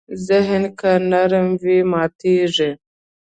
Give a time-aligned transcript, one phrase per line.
[0.27, 2.71] ذهن که نرم نه وي، ماتېږي.